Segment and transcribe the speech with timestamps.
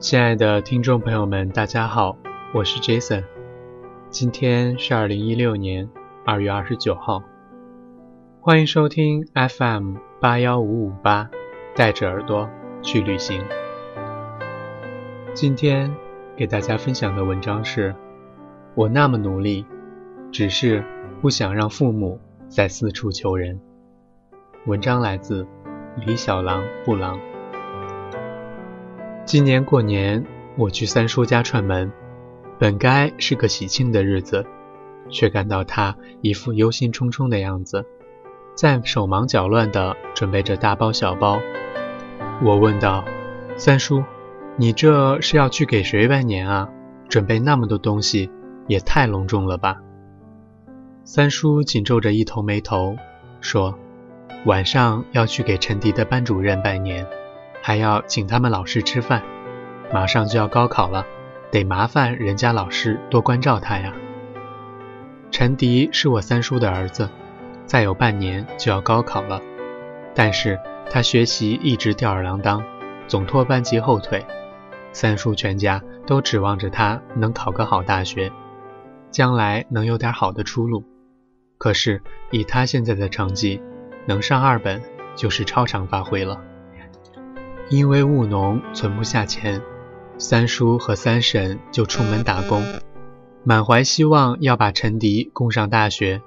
[0.00, 2.16] 亲爱的听众朋友们，大家好，
[2.54, 3.22] 我是 Jason。
[4.08, 5.90] 今天是二零一六年
[6.24, 7.22] 二月二十九号，
[8.40, 11.28] 欢迎收听 FM 八幺五五八，
[11.76, 12.48] 带着耳朵
[12.80, 13.44] 去旅行。
[15.34, 15.94] 今天
[16.34, 17.94] 给大家分享的文章是：
[18.74, 19.66] 我那么努力，
[20.32, 20.82] 只是
[21.20, 23.60] 不想让父母再四处求人。
[24.64, 25.46] 文章来自
[26.06, 27.20] 李小狼布朗。
[29.26, 30.24] 今年过年，
[30.56, 31.92] 我去三叔家串门，
[32.58, 34.44] 本该是个喜庆的日子，
[35.08, 37.86] 却看到他一副忧心忡忡的样子，
[38.56, 41.38] 在手忙脚乱地准备着大包小包。
[42.42, 43.04] 我问道
[43.56, 44.02] ：“三叔，
[44.56, 46.68] 你这是要去给谁拜年啊？
[47.08, 48.30] 准备那么多东西，
[48.66, 49.76] 也太隆重了吧？”
[51.04, 52.96] 三叔紧皱着一头眉头，
[53.40, 53.78] 说
[54.44, 57.06] ：“晚上要去给陈迪的班主任拜年。”
[57.62, 59.22] 还要请他们老师吃饭，
[59.92, 61.06] 马上就要高考了，
[61.50, 63.92] 得麻烦人家老师多关照他呀。
[65.30, 67.08] 陈迪是我三叔的儿子，
[67.66, 69.40] 再有半年就要高考了，
[70.14, 70.58] 但是
[70.90, 72.64] 他学习一直吊儿郎当，
[73.06, 74.24] 总拖班级后腿。
[74.92, 78.32] 三叔全家都指望着他能考个好大学，
[79.12, 80.84] 将来能有点好的出路。
[81.58, 82.02] 可是
[82.32, 83.62] 以他现在的成绩，
[84.06, 84.82] 能上二本
[85.14, 86.40] 就是超常发挥了。
[87.70, 89.62] 因为务农存不下钱，
[90.18, 92.64] 三叔和三婶就出门打工，
[93.44, 96.20] 满怀希望要把陈迪供上大学。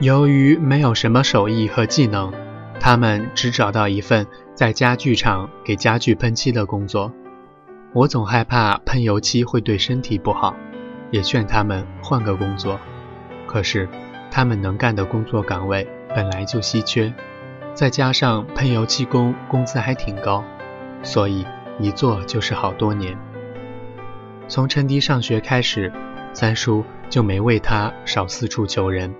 [0.00, 2.32] 由于没有什么手艺和技能，
[2.80, 7.12] 他们只找到一份在家具厂给家具喷漆的工作。
[7.92, 10.56] 我总害怕喷油漆会对身体不好，
[11.10, 12.80] 也劝他们换个工作。
[13.46, 13.86] 可是
[14.30, 17.12] 他们能干的工作岗位本来就稀缺。
[17.74, 20.44] 再加上喷油漆工工资还挺高，
[21.02, 21.44] 所以
[21.80, 23.18] 一做就是好多年。
[24.46, 25.92] 从陈迪上学开始，
[26.32, 29.12] 三叔就没为他少四处求人。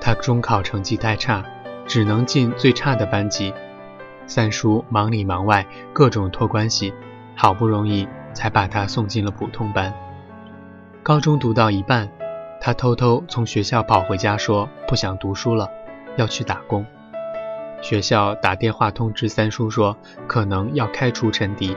[0.00, 1.44] 他中考成绩太差，
[1.86, 3.52] 只能进最差的班级。
[4.26, 6.94] 三叔忙里忙外，各种托关系，
[7.34, 9.92] 好不容易才把他送进了普通班。
[11.02, 12.08] 高中读到一半，
[12.62, 15.68] 他偷偷从学校跑回家，说不想读书了，
[16.16, 16.86] 要去打工。
[17.88, 21.76] 学校打电话通知三叔说，可能要开除陈迪，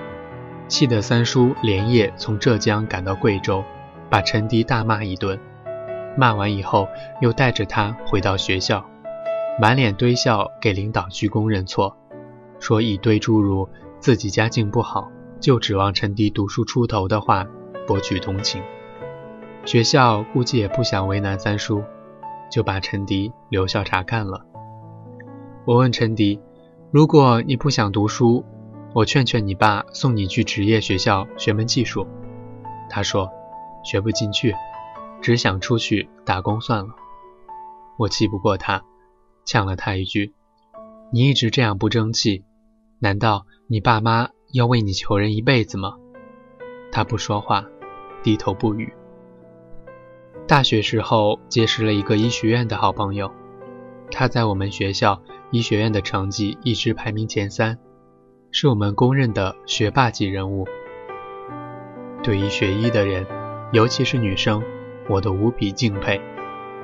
[0.68, 3.64] 气得三叔连夜从浙江赶到贵州，
[4.10, 5.40] 把陈迪大骂一顿。
[6.18, 6.88] 骂完以后，
[7.22, 8.84] 又带着他回到学校，
[9.62, 11.96] 满脸堆笑给领导鞠躬认错，
[12.60, 13.70] 说一堆诸如
[14.00, 17.46] 自己家境不好，就指望陈迪读书出头的话
[17.86, 18.64] 博取同情。
[19.64, 21.84] 学校估计也不想为难三叔，
[22.52, 24.49] 就把陈迪留校查看了。
[25.70, 26.40] 我问陈迪
[26.90, 28.44] ：“如果你不想读书，
[28.96, 32.08] 我劝劝你爸送你去职业学校学门技术。”
[32.90, 33.30] 他说
[33.86, 34.56] ：“学不进去，
[35.22, 36.96] 只想出去打工算了。”
[38.00, 38.84] 我气不过他，
[39.46, 40.34] 呛了他一句
[41.14, 42.44] ：“你一直这样不争气，
[42.98, 45.98] 难道你爸妈要为你求人一辈子吗？”
[46.92, 47.64] 他不说话，
[48.24, 48.92] 低头不语。
[50.48, 53.32] 大学时候结识了一个医学院的好朋友，
[54.10, 55.22] 他在我们学校。
[55.52, 57.80] 医学院的成绩一直排名前三，
[58.52, 60.68] 是我们公认的学霸级人物。
[62.22, 63.26] 对于学医的人，
[63.72, 64.62] 尤其是女生，
[65.10, 66.22] 我都无比敬佩，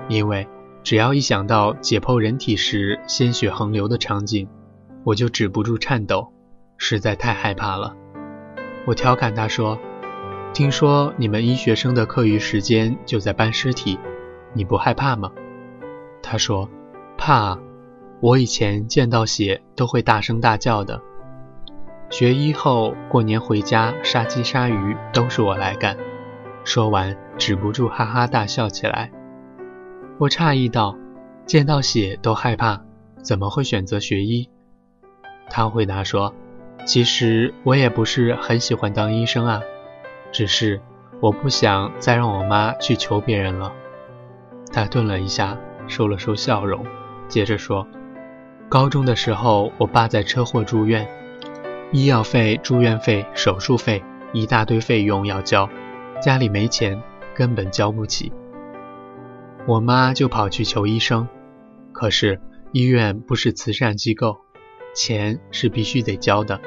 [0.08, 0.48] 因为
[0.82, 4.48] 只要一想到解剖人体时鲜血横流的场景，
[5.04, 6.34] 我就止不住颤抖，
[6.78, 7.96] 实在太害怕了。
[8.88, 9.78] 我调侃他说
[10.54, 14.00] ：“听说你们医学生的课余时间就在搬尸体，
[14.54, 15.32] 你不害怕吗？”
[16.24, 16.68] 他说
[17.16, 17.60] ：“怕啊。”
[18.22, 21.02] 我以前见到血都会大声大叫的。
[22.10, 25.98] 学医后过年回家杀鸡杀鱼都是我来干。
[26.64, 29.12] 说完止不住哈哈大笑起来。
[30.18, 30.96] 我诧异道
[31.46, 32.82] ：“见到血都害怕，
[33.22, 34.50] 怎么会选择学医？”
[35.50, 36.34] 他回答说
[36.86, 39.62] ：“其实我也不是很喜欢当医生啊，
[40.32, 40.82] 只是
[41.20, 43.74] 我不想再让我妈去求别人了。”
[44.72, 45.58] 他顿了一下，
[45.88, 46.86] 收了收笑容，
[47.28, 47.86] 接着说。
[48.68, 51.08] 高中的时候，我爸在车祸住院，
[51.92, 54.04] 医药费、住院费、手术费
[54.34, 55.70] 一大堆费用要交，
[56.20, 57.02] 家里没钱，
[57.36, 58.34] 根本交不起。
[59.68, 61.28] 我妈就跑去求医生，
[61.92, 62.42] 可是
[62.72, 64.38] 医院不是慈善机构，
[64.96, 66.60] 钱是必须得交的，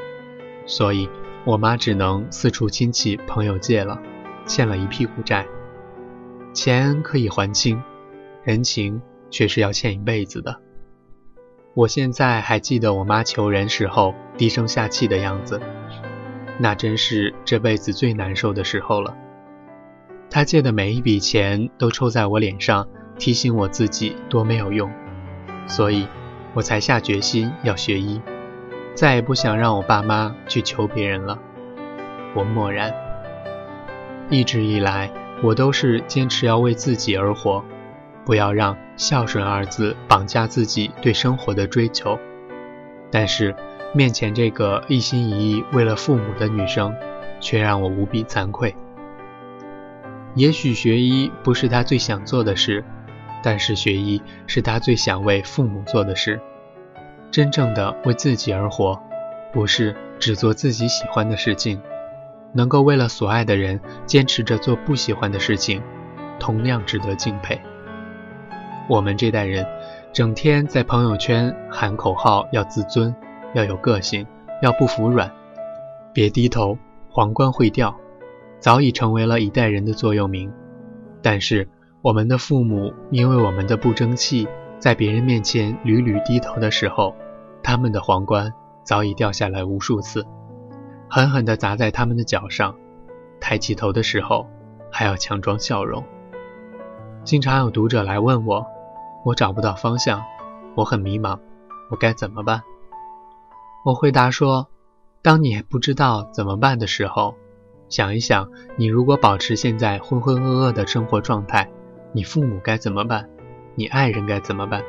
[0.66, 1.10] 所以
[1.44, 4.00] 我妈只能四处亲戚朋友借了，
[4.46, 5.46] 欠了一屁股债。
[6.54, 7.82] 钱可以还清，
[8.44, 10.60] 人情却是要欠一辈子的。
[11.78, 15.60] 我现在还记得我妈求人时候低声下气的样子。
[16.58, 19.16] 那真是这辈子最难受的时候了。
[20.28, 24.90] 她借的每一笔钱都抽在我脸上，提醒我自己多没有用，
[25.68, 26.08] 所以
[26.52, 28.20] 我才下决心要学医，
[28.96, 31.38] 再也不想让我爸妈去求别人了。
[32.34, 32.92] 我默然。
[34.30, 35.12] 一直以来，
[35.44, 37.64] 我都是坚持要为自己而活，
[38.28, 42.18] 不要让孝顺二字绑架自己对生活的追求。
[43.10, 43.56] 但是，
[43.94, 46.94] 面前这个一心一意为了父母的女生，
[47.40, 48.76] 却让我无比惭愧。
[50.34, 52.84] 也许学医不是她最想做的事，
[53.42, 56.38] 但是学医是她最想为父母做的事。
[57.30, 59.00] 真正的为自己而活，
[59.54, 61.80] 不是只做自己喜欢的事情。
[62.52, 65.80] 能够为了所爱的人坚持着做不喜欢的事情，
[66.38, 67.58] 同样值得敬佩。
[68.88, 69.66] 我们这代人，
[70.14, 73.14] 整天在朋友圈喊口号，要自尊，
[73.52, 74.26] 要有个性，
[74.62, 75.30] 要不服软，
[76.14, 76.78] 别低头，
[77.10, 77.94] 皇冠会掉，
[78.58, 80.50] 早已成为了一代人的座右铭。
[81.20, 81.68] 但是，
[82.00, 84.48] 我们的父母因为我们的不争气，
[84.78, 87.14] 在别人面前屡屡低头的时候，
[87.62, 88.50] 他们的皇冠
[88.84, 90.24] 早已掉下来无数次。
[91.10, 92.74] 狠狠地砸在他们的脚上，
[93.38, 94.46] 抬起头的时候
[94.90, 96.02] 还要强装笑容。
[97.24, 98.66] 经常有读者来问我，
[99.28, 100.24] 我找不到方向，
[100.74, 101.38] 我很迷茫，
[101.90, 102.62] 我该怎么办？
[103.84, 104.68] 我回答说：
[105.20, 107.34] 当你不知道怎么办的时候，
[107.90, 111.68] 想一想，你如果保持现在浑浑噩噩的生活状态，
[112.12, 113.28] 你父母该怎么办？
[113.74, 114.82] 你爱人该怎么办？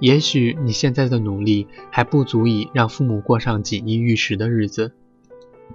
[0.00, 4.96] 也许你现在的努力还不足以让父母过上锦衣玉食的日子，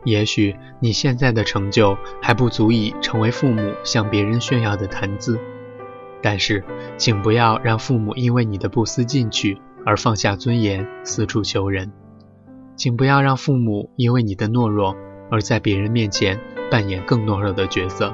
[0.04, 5.40] 也许你现在的成就还不足以成为父母向别人炫耀的谈资，
[6.22, 6.64] 但是，
[6.98, 11.92] 请不要让父母因为你的不思进取而放下尊严四处求人，
[12.76, 14.96] 请不要让父母因为你的懦弱
[15.30, 16.40] 而在别人面前
[16.72, 18.14] 扮演更懦弱的角色。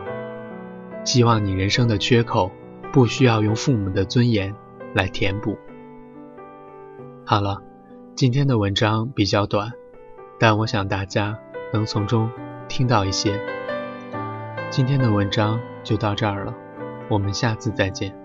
[1.06, 2.52] 希望你人生的缺口
[2.92, 4.54] 不需要用父母的尊严
[4.94, 5.58] 来填补。
[7.26, 7.62] 好了，
[8.16, 9.72] 今天的文章比较短，
[10.40, 11.40] 但我想大家
[11.72, 12.30] 能从中
[12.68, 13.40] 听到一些。
[14.70, 16.54] 今天的文章就到这儿了，
[17.14, 18.23] 我们下次再见。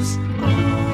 [0.00, 0.89] is on.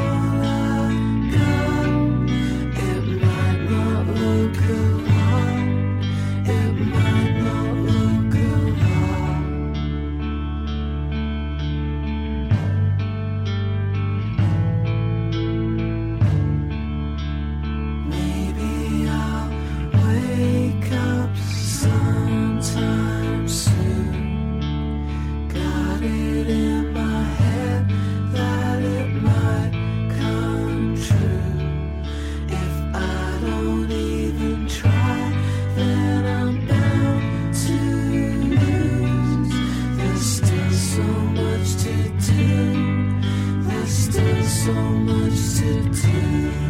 [44.66, 46.65] so much to do.